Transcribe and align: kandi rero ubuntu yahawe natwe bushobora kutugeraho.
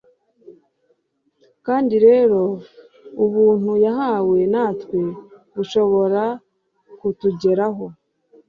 kandi 1.65 1.95
rero 2.05 2.41
ubuntu 3.23 3.71
yahawe 3.85 4.39
natwe 4.53 5.01
bushobora 5.55 6.23
kutugeraho. 6.99 7.85